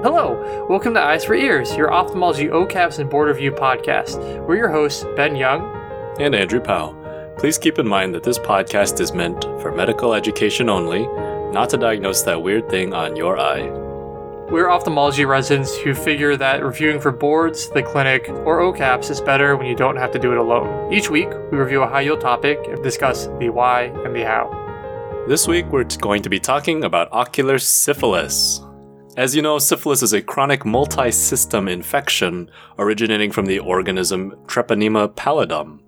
[0.00, 4.46] Hello, welcome to Eyes for Ears, your ophthalmology OKAPs and board review podcast.
[4.46, 5.64] We're your hosts, Ben Young
[6.20, 6.94] and Andrew Powell.
[7.36, 11.04] Please keep in mind that this podcast is meant for medical education only,
[11.52, 13.62] not to diagnose that weird thing on your eye.
[14.52, 19.56] We're ophthalmology residents who figure that reviewing for boards, the clinic, or OKAPs is better
[19.56, 20.92] when you don't have to do it alone.
[20.92, 25.24] Each week, we review a high yield topic and discuss the why and the how.
[25.26, 28.62] This week, we're going to be talking about ocular syphilis.
[29.18, 35.12] As you know, syphilis is a chronic multi system infection originating from the organism Treponema
[35.12, 35.80] pallidum.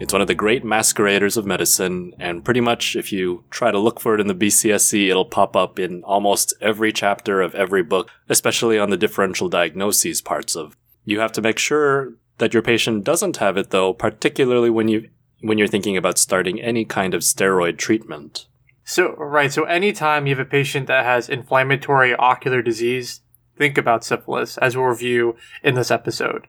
[0.00, 3.78] It's one of the great masqueraders of medicine, and pretty much if you try to
[3.78, 7.84] look for it in the BCSC, it'll pop up in almost every chapter of every
[7.84, 10.76] book, especially on the differential diagnoses parts of.
[11.04, 15.08] You have to make sure that your patient doesn't have it though, particularly when you
[15.40, 18.48] when you're thinking about starting any kind of steroid treatment.
[18.84, 23.20] So right, so anytime you have a patient that has inflammatory ocular disease,
[23.56, 26.48] think about syphilis as we'll review in this episode.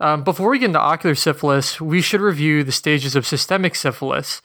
[0.00, 4.40] Um, before we get into ocular syphilis, we should review the stages of systemic syphilis.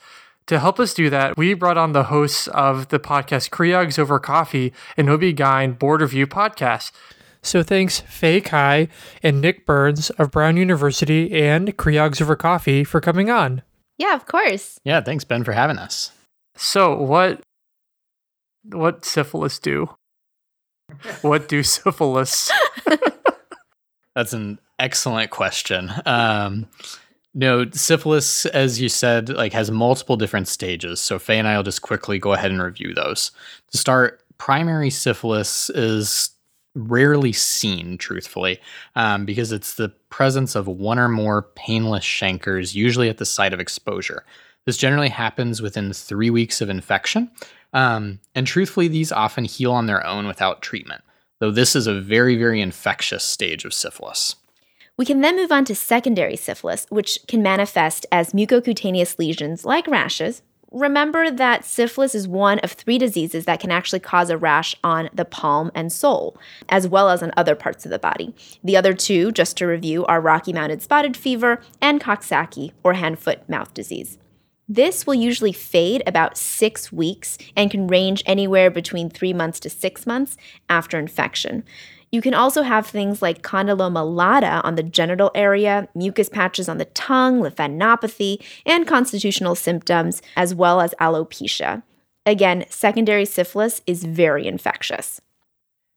[0.48, 4.20] To help us do that, we brought on the hosts of the podcast Creogs Over
[4.20, 6.92] Coffee and OB-GYN Board Review podcast.
[7.44, 8.88] So thanks Faye Kai
[9.22, 13.62] and Nick Burns of Brown University and Creogs Over Coffee for coming on.
[13.98, 14.80] Yeah, of course.
[14.84, 16.12] Yeah, thanks Ben for having us.
[16.56, 17.42] So what
[18.64, 19.90] what syphilis do?
[21.22, 22.52] what do syphilis?
[24.16, 25.92] That's an excellent question.
[26.06, 26.68] Um,
[27.34, 31.00] no, syphilis, as you said, like has multiple different stages.
[31.02, 33.32] So Faye and I will just quickly go ahead and review those.
[33.72, 36.30] To start, primary syphilis is
[36.76, 38.60] rarely seen, truthfully,
[38.96, 43.54] um, because it's the presence of one or more painless chancres, usually at the site
[43.54, 44.24] of exposure.
[44.66, 47.30] This generally happens within three weeks of infection,
[47.74, 51.04] um, and truthfully, these often heal on their own without treatment,
[51.40, 54.36] though this is a very, very infectious stage of syphilis.
[54.96, 59.88] We can then move on to secondary syphilis, which can manifest as mucocutaneous lesions like
[59.88, 60.44] rashes.
[60.72, 65.10] Remember that syphilis is one of three diseases that can actually cause a rash on
[65.14, 66.38] the palm and sole,
[66.70, 68.36] as well as on other parts of the body.
[68.64, 73.20] The other two, just to review, are Rocky Mountain spotted fever and Coxsackie or hand
[73.20, 74.20] foot mouth disease.
[74.70, 79.70] This will usually fade about six weeks and can range anywhere between three months to
[79.70, 80.38] six months
[80.70, 81.64] after infection.
[82.12, 86.78] You can also have things like condyloma lata on the genital area, mucous patches on
[86.78, 91.82] the tongue, lymphadenopathy, and constitutional symptoms, as well as alopecia.
[92.26, 95.20] Again, secondary syphilis is very infectious.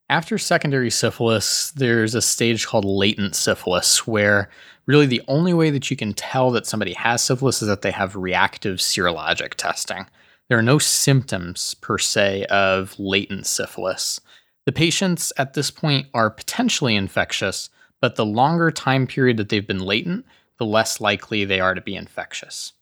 [0.08, 4.48] After secondary syphilis, there's a stage called latent syphilis, where
[4.86, 7.90] really the only way that you can tell that somebody has syphilis is that they
[7.90, 10.06] have reactive serologic testing.
[10.48, 14.20] There are no symptoms per se of latent syphilis.
[14.64, 17.68] The patients at this point are potentially infectious,
[18.00, 20.24] but the longer time period that they've been latent,
[20.58, 22.74] the less likely they are to be infectious.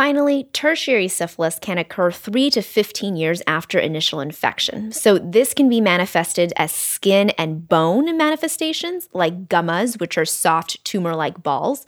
[0.00, 4.90] Finally, tertiary syphilis can occur 3 to 15 years after initial infection.
[4.92, 10.82] So, this can be manifested as skin and bone manifestations, like gummas, which are soft
[10.86, 11.84] tumor like balls.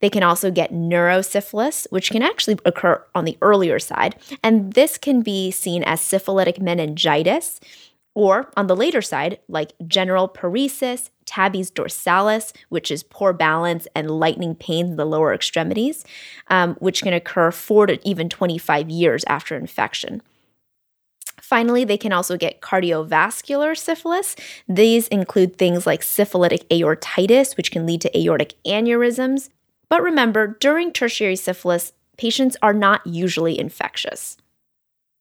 [0.00, 4.16] They can also get neurosyphilis, which can actually occur on the earlier side.
[4.42, 7.60] And this can be seen as syphilitic meningitis,
[8.14, 14.10] or on the later side, like general paresis, tabes dorsalis, which is poor balance and
[14.10, 16.04] lightning pains in the lower extremities,
[16.48, 20.20] um, which can occur four to even 25 years after infection.
[21.40, 24.36] Finally, they can also get cardiovascular syphilis.
[24.68, 29.48] These include things like syphilitic aortitis, which can lead to aortic aneurysms.
[29.88, 34.36] But remember, during tertiary syphilis, patients are not usually infectious.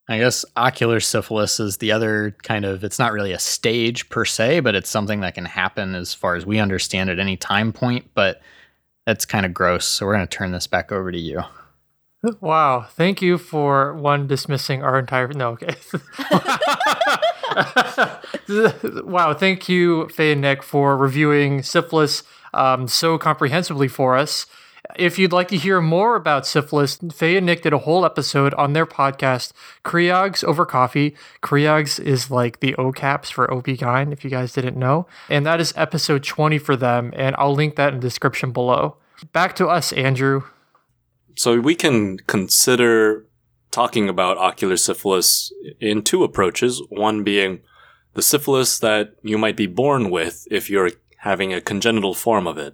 [0.10, 4.26] I guess ocular syphilis is the other kind of, it's not really a stage per
[4.26, 7.72] se, but it's something that can happen as far as we understand at any time
[7.72, 8.10] point.
[8.16, 8.42] But
[9.06, 9.86] that's kind of gross.
[9.86, 11.44] So we're going to turn this back over to you.
[12.42, 12.82] Wow.
[12.82, 15.30] Thank you for one dismissing our entire.
[15.30, 15.74] No, okay.
[19.06, 19.34] wow.
[19.34, 22.24] Thank you, Faye and Nick, for reviewing syphilis
[22.54, 24.48] um, so comprehensively for us.
[24.98, 28.56] If you'd like to hear more about syphilis, Faye and Nick did a whole episode
[28.56, 29.52] on their podcast,
[29.86, 31.16] Creogs Over Coffee.
[31.44, 35.06] Creogs is like the OKAPs for OB-GYN, if you guys didn't know.
[35.30, 38.98] And that is episode 20 for them, and I'll link that in the description below.
[39.32, 40.44] Back to us, Andrew.
[41.36, 43.26] So we can consider
[43.70, 46.82] talking about ocular syphilis in two approaches.
[46.90, 47.60] One being
[48.16, 52.58] the syphilis that you might be born with if you're having a congenital form of
[52.58, 52.74] it.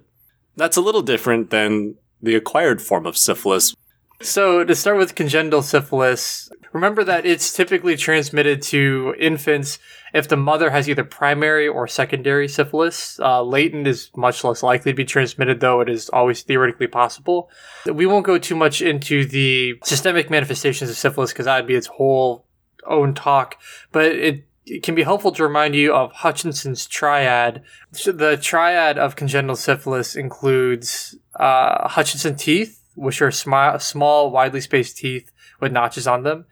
[0.56, 3.74] That's a little different than the acquired form of syphilis.
[4.22, 9.78] So, to start with congenital syphilis, remember that it's typically transmitted to infants
[10.14, 13.20] if the mother has either primary or secondary syphilis.
[13.20, 17.50] Uh, latent is much less likely to be transmitted, though it is always theoretically possible.
[17.84, 21.88] We won't go too much into the systemic manifestations of syphilis because that'd be its
[21.88, 22.46] whole
[22.86, 23.56] own talk,
[23.92, 27.62] but it it can be helpful to remind you of Hutchinson's triad.
[28.04, 35.32] The triad of congenital syphilis includes uh, Hutchinson teeth, which are small, widely spaced teeth
[35.60, 36.46] with notches on them,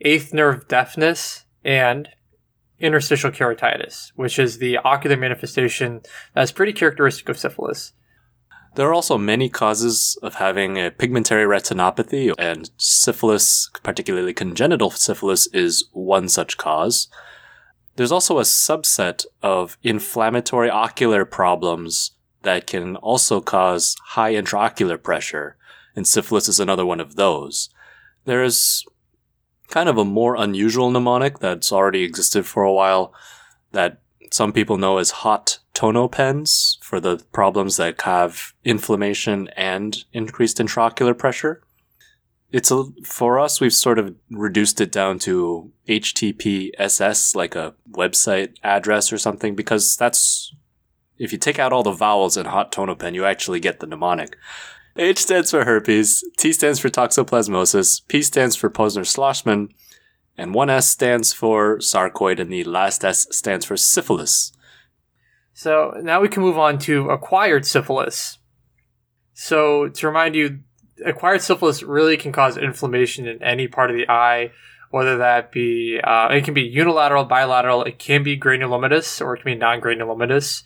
[0.00, 2.08] eighth nerve deafness, and
[2.78, 6.00] interstitial keratitis, which is the ocular manifestation
[6.34, 7.92] that's pretty characteristic of syphilis.
[8.76, 15.48] There are also many causes of having a pigmentary retinopathy, and syphilis, particularly congenital syphilis,
[15.48, 17.08] is one such cause.
[17.96, 25.56] There's also a subset of inflammatory ocular problems that can also cause high intraocular pressure,
[25.94, 27.70] and syphilis is another one of those.
[28.24, 28.84] There's
[29.68, 33.14] kind of a more unusual mnemonic that's already existed for a while
[33.72, 34.00] that
[34.30, 41.16] some people know as hot tonopens for the problems that have inflammation and increased intraocular
[41.16, 41.62] pressure.
[42.52, 48.56] It's a, for us, we've sort of reduced it down to HTTPSS, like a website
[48.64, 50.52] address or something, because that's,
[51.16, 54.36] if you take out all the vowels in hot tonopen, you actually get the mnemonic.
[54.96, 59.68] H stands for herpes, T stands for toxoplasmosis, P stands for Posner-Schlossman,
[60.36, 64.52] and one S stands for sarcoid, and the last S stands for syphilis.
[65.52, 68.38] So now we can move on to acquired syphilis.
[69.34, 70.60] So to remind you,
[71.04, 74.52] acquired syphilis really can cause inflammation in any part of the eye,
[74.90, 79.42] whether that be uh, it can be unilateral, bilateral, it can be granulomatous, or it
[79.42, 80.62] can be non-granulomatous.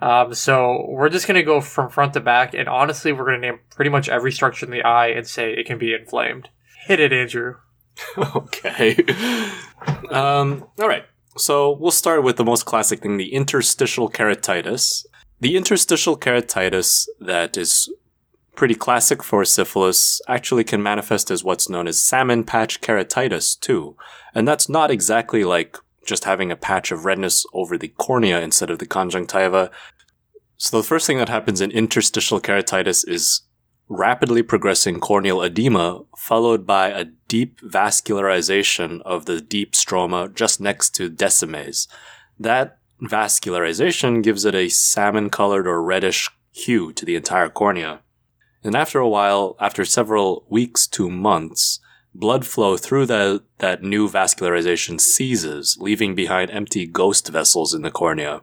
[0.00, 3.40] Um, so we're just going to go from front to back, and honestly, we're going
[3.40, 6.48] to name pretty much every structure in the eye and say it can be inflamed.
[6.86, 7.56] Hit it, Andrew.
[8.18, 8.96] okay.
[10.10, 11.04] Um, all right.
[11.36, 15.04] So we'll start with the most classic thing the interstitial keratitis.
[15.40, 17.90] The interstitial keratitis that is
[18.54, 23.96] pretty classic for syphilis actually can manifest as what's known as salmon patch keratitis, too.
[24.34, 28.70] And that's not exactly like just having a patch of redness over the cornea instead
[28.70, 29.70] of the conjunctiva.
[30.56, 33.42] So the first thing that happens in interstitial keratitis is
[33.88, 40.90] rapidly progressing corneal edema, followed by a deep vascularization of the deep stroma just next
[40.90, 41.88] to Descemet's.
[42.38, 48.00] That vascularization gives it a salmon colored or reddish hue to the entire cornea.
[48.64, 51.80] And after a while, after several weeks to months,
[52.14, 57.90] blood flow through the, that new vascularization ceases, leaving behind empty ghost vessels in the
[57.90, 58.40] cornea.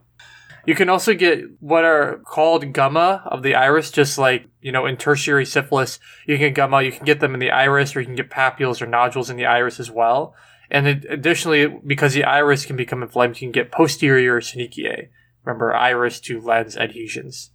[0.65, 4.85] You can also get what are called gumma of the iris, just like, you know,
[4.85, 8.06] in tertiary syphilis, you can get you can get them in the iris, or you
[8.06, 10.35] can get papules or nodules in the iris as well.
[10.69, 15.07] And additionally, because the iris can become inflamed, you can get posterior synechia.
[15.44, 17.50] Remember, iris to lens adhesions.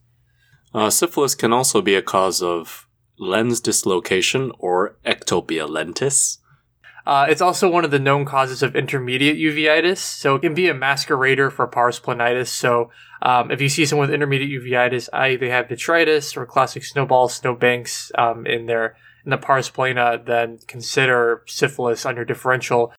[0.76, 2.86] Uh, syphilis can also be a cause of
[3.18, 6.36] lens dislocation or ectopia lentis.
[7.06, 10.68] Uh, it's also one of the known causes of intermediate uveitis, so it can be
[10.68, 12.48] a masquerader for pars planitis.
[12.48, 12.90] So
[13.22, 15.36] um, if you see someone with intermediate uveitis, i.e.
[15.36, 20.58] they have vitritis or classic snowballs, snowbanks um, in their in the pars plana, then
[20.66, 22.92] consider syphilis on your differential.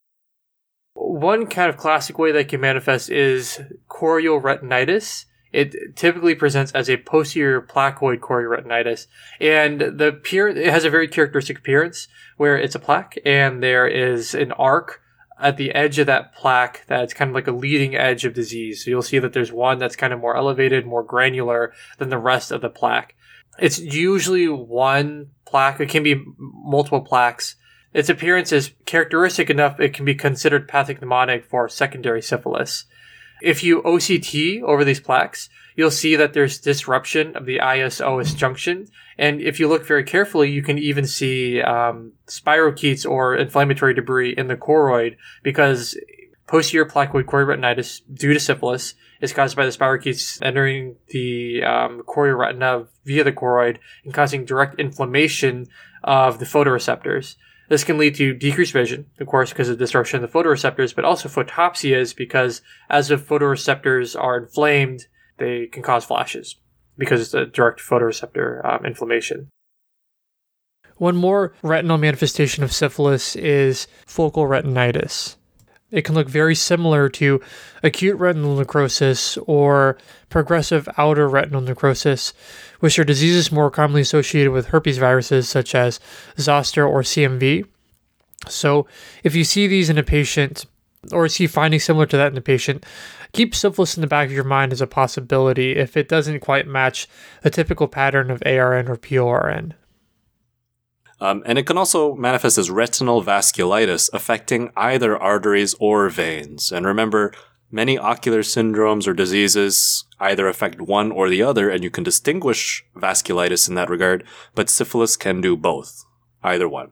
[0.95, 5.25] One kind of classic way that can manifest is chorioretinitis.
[5.57, 9.07] It typically presents as a posterior placoid chorioretinitis,
[9.41, 13.87] and the appear it has a very characteristic appearance where it's a plaque and there
[13.87, 15.01] is an arc
[15.39, 18.85] at the edge of that plaque that's kind of like a leading edge of disease.
[18.85, 22.19] So you'll see that there's one that's kind of more elevated, more granular than the
[22.19, 23.15] rest of the plaque.
[23.57, 25.79] It's usually one plaque.
[25.79, 27.55] It can be multiple plaques.
[27.93, 32.85] Its appearance is characteristic enough it can be considered pathognomonic for secondary syphilis.
[33.41, 38.87] If you OCT over these plaques, you'll see that there's disruption of the IS-OS junction.
[39.17, 44.33] And if you look very carefully, you can even see um, spirochetes or inflammatory debris
[44.35, 45.97] in the choroid because
[46.47, 52.87] posterior placoid chorioretinitis due to syphilis is caused by the spirochetes entering the um, chorioretina
[53.05, 55.67] via the choroid and causing direct inflammation
[56.03, 57.35] of the photoreceptors.
[57.69, 61.05] This can lead to decreased vision, of course, because of disruption of the photoreceptors, but
[61.05, 65.07] also photopsias because as the photoreceptors are inflamed,
[65.37, 66.55] they can cause flashes
[66.97, 69.49] because it's a direct photoreceptor um, inflammation.
[70.97, 75.36] One more retinal manifestation of syphilis is focal retinitis.
[75.91, 77.41] It can look very similar to
[77.81, 79.97] acute retinal necrosis or
[80.29, 82.33] progressive outer retinal necrosis,
[82.79, 85.99] which are diseases more commonly associated with herpes viruses such as
[86.37, 87.65] zoster or CMV.
[88.47, 88.87] So,
[89.23, 90.65] if you see these in a patient
[91.11, 92.85] or see findings similar to that in a patient,
[93.31, 96.67] keep syphilis in the back of your mind as a possibility if it doesn't quite
[96.67, 97.07] match
[97.41, 99.73] the typical pattern of ARN or PORN.
[101.19, 106.71] Um, and it can also manifest as retinal vasculitis, affecting either arteries or veins.
[106.71, 107.33] And remember,
[107.71, 112.85] many ocular syndromes or diseases either affect one or the other, and you can distinguish
[112.95, 116.05] vasculitis in that regard, but syphilis can do both,
[116.43, 116.91] either one.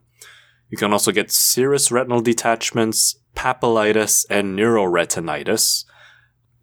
[0.70, 5.86] You can also get serous retinal detachments, papillitis, and neuroretinitis.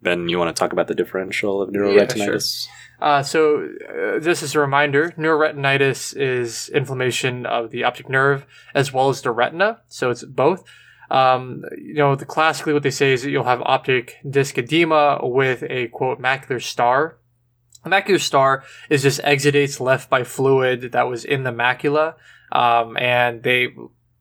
[0.01, 2.17] Ben, you want to talk about the differential of neuroretinitis?
[2.17, 2.39] Yeah, sure.
[3.01, 8.93] Uh, so, uh, just as a reminder, neuroretinitis is inflammation of the optic nerve as
[8.93, 9.81] well as the retina.
[9.87, 10.63] So it's both.
[11.11, 15.19] Um, you know, the, classically what they say is that you'll have optic disc edema
[15.21, 17.17] with a quote macular star.
[17.83, 22.15] A macular star is just exudates left by fluid that was in the macula,
[22.51, 23.75] um, and they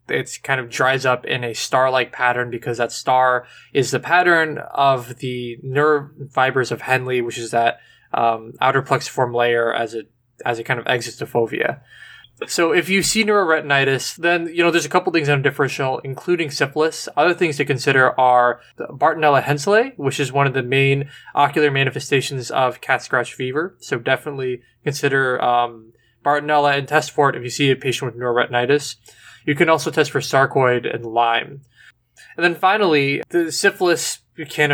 [0.09, 4.59] it kind of dries up in a star-like pattern because that star is the pattern
[4.59, 7.79] of the nerve fibers of Henle, which is that
[8.15, 10.11] um, outer plexiform layer as it
[10.45, 11.81] as it kind of exits the fovea.
[12.47, 16.01] So if you see neuroretinitis, then you know there's a couple things on a differential,
[16.01, 17.09] including syphilis.
[17.17, 22.51] Other things to consider are Bartonella henselae, which is one of the main ocular manifestations
[22.51, 23.77] of cat scratch fever.
[23.81, 25.93] So definitely consider um,
[26.25, 28.97] Bartonella and test for it if you see a patient with neuroretinitis.
[29.45, 31.63] You can also test for sarcoid and Lyme.
[32.37, 34.71] And then finally, the syphilis you can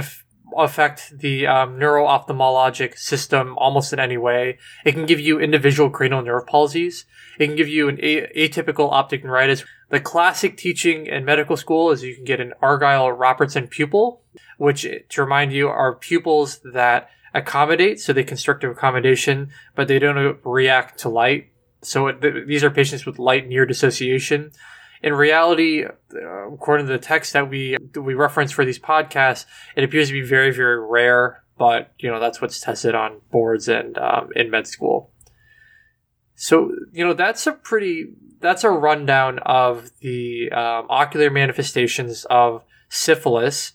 [0.56, 4.58] affect the um, neuro-ophthalmologic system almost in any way.
[4.84, 7.04] It can give you individual cranial nerve palsies.
[7.38, 9.64] It can give you an a- atypical optic neuritis.
[9.90, 14.22] The classic teaching in medical school is you can get an Argyll-Robertson pupil,
[14.58, 20.38] which, to remind you, are pupils that accommodate, so they constructive accommodation, but they don't
[20.44, 21.52] react to light.
[21.82, 24.52] So it, these are patients with light near dissociation
[25.02, 29.84] in reality, uh, according to the text that we we reference for these podcasts, it
[29.84, 31.42] appears to be very very rare.
[31.56, 35.12] But you know that's what's tested on boards and um, in med school.
[36.34, 38.08] So you know that's a pretty
[38.40, 43.72] that's a rundown of the um, ocular manifestations of syphilis.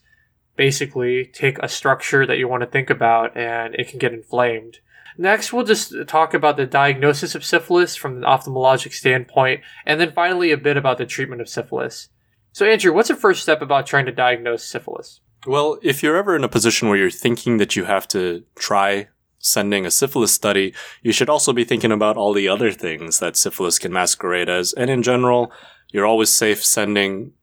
[0.56, 4.80] Basically, take a structure that you want to think about, and it can get inflamed.
[5.17, 10.12] Next, we'll just talk about the diagnosis of syphilis from an ophthalmologic standpoint, and then
[10.13, 12.10] finally a bit about the treatment of syphilis.
[12.51, 15.22] So, Andrew, what's the first step about trying to diagnose syphilis?
[15.46, 19.10] Well, if you're ever in a position where you're thinking that you have to try
[19.39, 23.36] sending a syphilis study, you should also be thinking about all the other things that
[23.36, 24.74] syphilis can masquerade as.
[24.74, 25.51] And in general,
[25.89, 27.34] you're always safe sending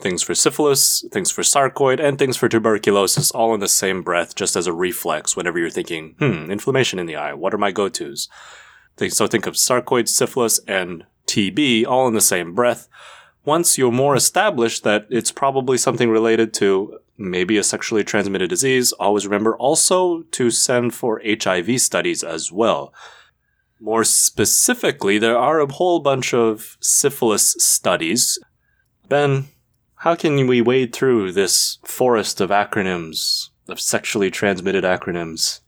[0.00, 4.34] things for syphilis, things for sarcoid, and things for tuberculosis all in the same breath,
[4.34, 7.70] just as a reflex whenever you're thinking, hmm, inflammation in the eye, what are my
[7.70, 8.28] go tos?
[9.08, 12.88] So think of sarcoid, syphilis, and TB all in the same breath.
[13.44, 18.92] Once you're more established that it's probably something related to maybe a sexually transmitted disease,
[18.92, 22.92] always remember also to send for HIV studies as well.
[23.78, 28.38] More specifically, there are a whole bunch of syphilis studies.
[29.08, 29.48] Ben,
[30.00, 35.60] how can we wade through this forest of acronyms, of sexually transmitted acronyms?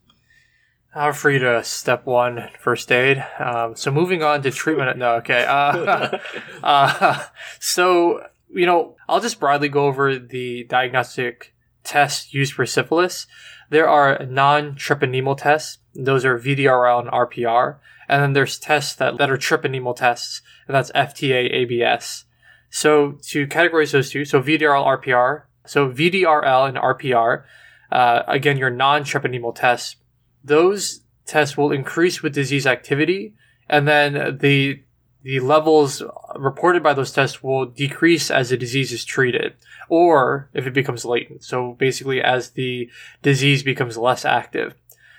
[0.95, 3.23] I'll free to step one, first aid.
[3.39, 4.97] Um, so moving on to treatment.
[4.97, 5.45] No, okay.
[5.45, 6.19] Uh,
[6.63, 7.25] uh,
[7.61, 13.27] so, you know, I'll just broadly go over the diagnostic tests used for syphilis.
[13.69, 15.77] There are non-treponemal tests.
[15.95, 17.77] Those are VDRL and RPR.
[18.09, 22.25] And then there's tests that, that are treponemal tests, and that's FTA, ABS.
[22.73, 25.43] So to categorize those two, so VDRL, RPR.
[25.67, 27.45] So VDRL and RPR,
[27.93, 29.97] uh, again, your non-treponemal tests,
[30.43, 33.35] those tests will increase with disease activity,
[33.69, 34.83] and then the
[35.23, 36.03] the levels
[36.35, 39.53] reported by those tests will decrease as the disease is treated,
[39.89, 41.45] or if it becomes latent.
[41.45, 44.75] So basically, as the disease becomes less active.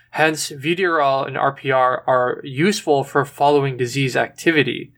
[0.09, 4.91] Hence, VDRL and RPR are useful for following disease activity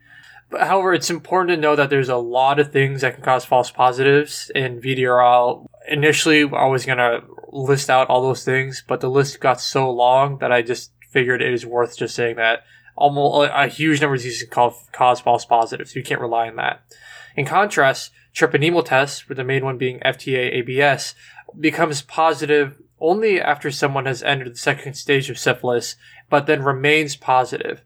[0.51, 3.71] However, it's important to know that there's a lot of things that can cause false
[3.71, 5.65] positives in VDRL.
[5.87, 9.89] Initially, I was going to list out all those things, but the list got so
[9.89, 12.63] long that I just figured it is worth just saying that
[12.95, 15.95] almost uh, a huge number of diseases can cause false positives.
[15.95, 16.81] You can't rely on that.
[17.35, 21.15] In contrast, treponemal tests, with the main one being FTA ABS,
[21.59, 25.95] becomes positive only after someone has entered the second stage of syphilis,
[26.29, 27.81] but then remains positive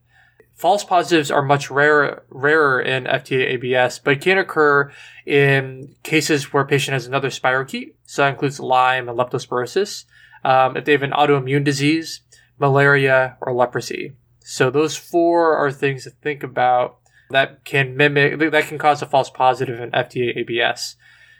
[0.60, 4.92] false positives are much rarer, rarer in FTA ABS, but can occur
[5.25, 7.94] in cases where a patient has another spirochete.
[8.06, 10.04] So that includes Lyme and leptospirosis.
[10.44, 12.22] Um, if they have an autoimmune disease,
[12.60, 14.13] malaria, or leprosy.
[14.39, 16.98] So those four are things to think about
[17.30, 20.98] that can mimic, that can cause a false positive in FTA ABS.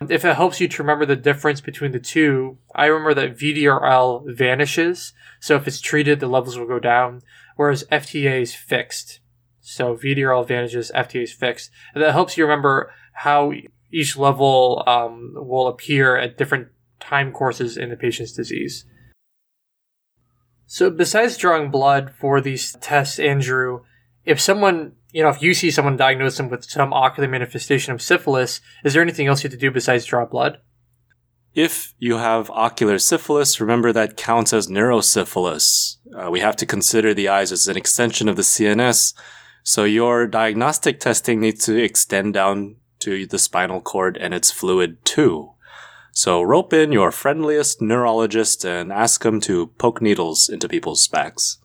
[0.08, 4.34] If it helps you to remember the difference between the two, I remember that VDRL
[4.34, 5.14] vanishes.
[5.42, 7.22] So if it's treated, the levels will go down,
[7.58, 9.20] whereas FTA is fixed.
[9.60, 11.70] So VDRL vanishes, FTA is fixed.
[11.94, 13.52] And that helps you remember how
[13.92, 18.86] each level um, will appear at different time courses in the patient's disease.
[20.66, 23.82] So besides drawing blood for these tests, Andrew,
[24.24, 28.02] if someone you know, if you see someone diagnosed them with some ocular manifestation of
[28.02, 30.60] syphilis, is there anything else you have to do besides draw blood?
[31.56, 35.98] If you have ocular syphilis, remember that counts as neurosyphilis.
[36.16, 39.14] Uh, we have to consider the eyes as an extension of the CNS,
[39.64, 45.04] so your diagnostic testing needs to extend down to the spinal cord and its fluid
[45.04, 45.52] too.
[46.12, 51.60] So rope in your friendliest neurologist and ask them to poke needles into people's backs.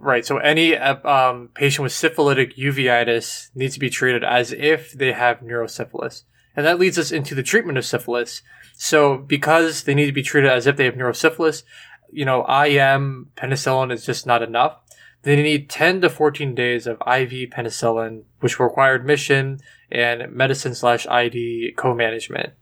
[0.00, 0.24] Right.
[0.24, 5.40] So any um, patient with syphilitic uveitis needs to be treated as if they have
[5.40, 6.22] neurosyphilis.
[6.56, 8.42] And that leads us into the treatment of syphilis.
[8.76, 11.62] So because they need to be treated as if they have neurosyphilis,
[12.10, 14.78] you know, IM penicillin is just not enough.
[15.22, 19.60] They need 10 to 14 days of IV penicillin, which require admission
[19.90, 22.52] and medicine slash ID co-management.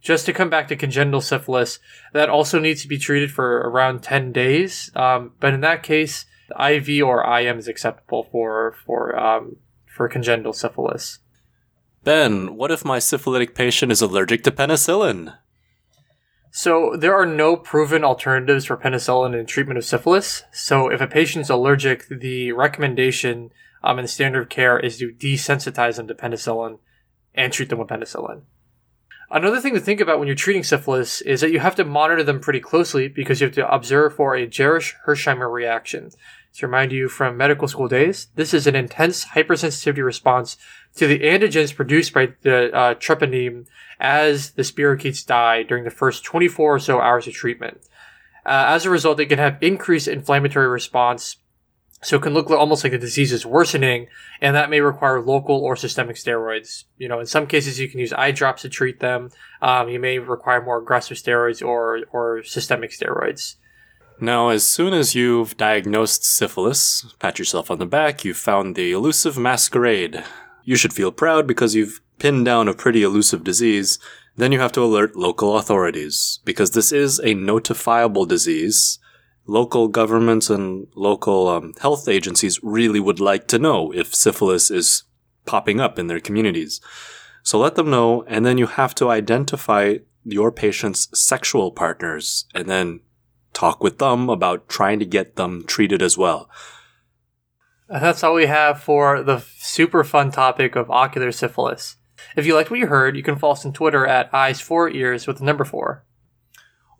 [0.00, 1.78] Just to come back to congenital syphilis,
[2.12, 4.90] that also needs to be treated for around 10 days.
[4.94, 10.52] Um, but in that case, IV or IM is acceptable for for um, for congenital
[10.52, 11.18] syphilis.
[12.04, 15.36] Ben, what if my syphilitic patient is allergic to penicillin?
[16.50, 20.44] So there are no proven alternatives for penicillin in treatment of syphilis.
[20.52, 23.50] So if a patient is allergic, the recommendation
[23.82, 26.78] um, and the standard of care is to desensitize them to penicillin
[27.34, 28.42] and treat them with penicillin.
[29.30, 32.22] Another thing to think about when you're treating syphilis is that you have to monitor
[32.22, 36.10] them pretty closely because you have to observe for a Jarisch-Herxheimer reaction.
[36.54, 40.56] To remind you from medical school days, this is an intense hypersensitivity response
[40.96, 43.66] to the antigens produced by the uh, treponeme
[44.00, 47.82] as the spirochetes die during the first 24 or so hours of treatment.
[48.46, 51.36] Uh, as a result, they can have increased inflammatory response,
[52.02, 54.06] so it can look almost like the disease is worsening,
[54.40, 56.84] and that may require local or systemic steroids.
[56.96, 59.30] You know, in some cases, you can use eye drops to treat them.
[59.60, 63.56] Um, you may require more aggressive steroids or or systemic steroids.
[64.20, 68.90] Now, as soon as you've diagnosed syphilis, pat yourself on the back, you've found the
[68.90, 70.24] elusive masquerade.
[70.64, 73.98] You should feel proud because you've pinned down a pretty elusive disease.
[74.36, 78.98] Then you have to alert local authorities because this is a notifiable disease.
[79.50, 85.04] Local governments and local um, health agencies really would like to know if syphilis is
[85.46, 86.82] popping up in their communities.
[87.42, 92.68] So let them know, and then you have to identify your patient's sexual partners and
[92.68, 93.00] then
[93.54, 96.50] talk with them about trying to get them treated as well.
[97.88, 101.96] that's all we have for the super fun topic of ocular syphilis.
[102.36, 104.90] If you liked what you heard, you can follow us on Twitter at eyes four
[104.90, 106.04] ears with the number four.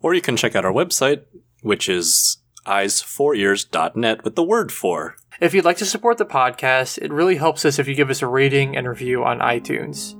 [0.01, 1.25] Or you can check out our website,
[1.61, 5.15] which is eyes4ears.net with the word four.
[5.39, 8.21] If you'd like to support the podcast, it really helps us if you give us
[8.21, 10.15] a rating and review on iTunes.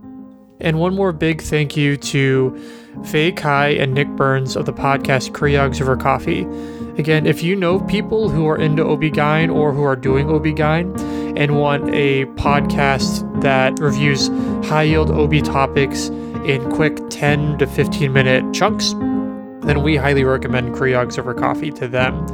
[0.62, 2.58] And one more big thank you to
[3.06, 6.46] Faye Kai and Nick Burns of the podcast Creogs Over Coffee.
[6.98, 11.58] Again, if you know people who are into OB-GYN or who are doing OB-GYN and
[11.58, 14.28] want a podcast that reviews
[14.68, 16.08] high yield OB topics
[16.46, 18.94] in quick 10 to 15 minute chunks,
[19.70, 22.28] then we highly recommend Creogs Over Coffee to them.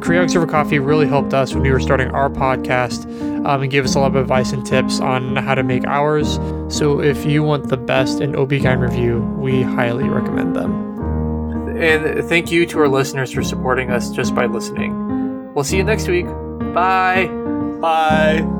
[0.00, 3.04] Creogs Over Coffee really helped us when we were starting our podcast
[3.46, 6.38] um, and gave us a lot of advice and tips on how to make ours.
[6.74, 11.76] So if you want the best in OB-GYN review, we highly recommend them.
[11.76, 15.52] And thank you to our listeners for supporting us just by listening.
[15.54, 16.26] We'll see you next week.
[16.74, 17.26] Bye.
[17.80, 18.57] Bye.